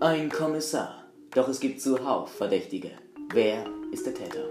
[0.00, 1.04] Ein Kommissar.
[1.30, 2.90] Doch es gibt zuhauf Verdächtige.
[3.32, 4.44] Wer ist der Täter?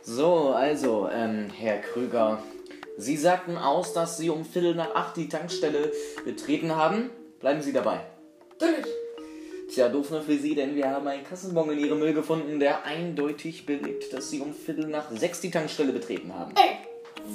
[0.00, 2.42] So, also, ähm, Herr Krüger.
[2.96, 5.92] Sie sagten aus, dass Sie um Viertel nach acht die Tankstelle
[6.24, 7.10] betreten haben.
[7.40, 8.00] Bleiben Sie dabei.
[8.58, 8.86] Natürlich.
[9.70, 12.84] Tja, doof nur für Sie, denn wir haben einen Kassenbon in Ihrem Müll gefunden, der
[12.86, 16.54] eindeutig belegt, dass Sie um Viertel nach sechs die Tankstelle betreten haben.
[16.56, 16.78] Ey,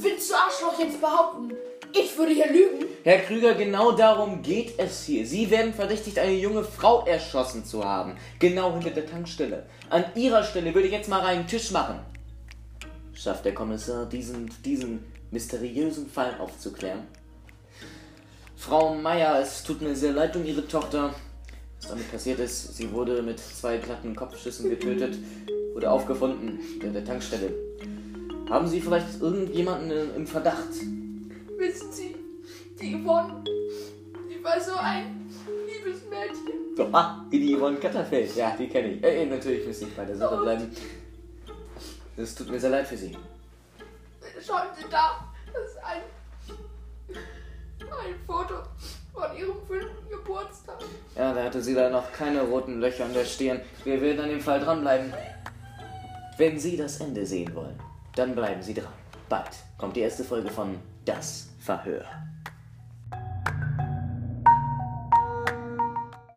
[0.02, 1.54] willst du Arschloch jetzt behaupten,
[1.94, 2.88] ich würde hier lügen?
[3.04, 5.28] Herr Krüger, genau darum geht es hier.
[5.28, 8.16] Sie werden verdächtigt, eine junge Frau erschossen zu haben.
[8.40, 9.66] Genau hinter der Tankstelle.
[9.90, 12.00] An Ihrer Stelle würde ich jetzt mal reinen Tisch machen.
[13.14, 17.02] Schafft der Kommissar, diesen, diesen mysteriösen Fall aufzuklären?
[18.56, 21.14] Frau Meier, es tut mir sehr leid um Ihre Tochter.
[21.82, 25.18] Was damit passiert ist, sie wurde mit zwei glatten Kopfschüssen getötet,
[25.74, 27.54] wurde aufgefunden in der Tankstelle.
[28.50, 30.70] Haben Sie vielleicht irgendjemanden im Verdacht?
[31.58, 32.16] Wissen Sie,
[32.84, 33.44] die Yvonne,
[34.30, 35.30] die war so ein
[35.66, 36.76] liebes Mädchen.
[36.76, 38.36] So, ah, die Yvonne Katterfeld.
[38.36, 39.04] Ja, die kenne ich.
[39.04, 40.70] Äh, natürlich müsste ich bei der Sache bleiben.
[42.18, 43.18] Es tut mir sehr leid für Sie.
[44.46, 46.02] Schauen Sie da, das ist ein,
[47.80, 48.56] ein Foto
[49.14, 50.80] von Ihrem fünften Geburtstag.
[51.16, 53.62] Ja, da hatte sie da noch keine roten Löcher an der Stirn.
[53.86, 55.14] Wir werden an dem Fall dranbleiben.
[56.38, 57.80] Wenn Sie das Ende sehen wollen,
[58.16, 58.92] dann bleiben Sie dran.
[59.30, 62.06] Bald kommt die erste Folge von Das Verhör.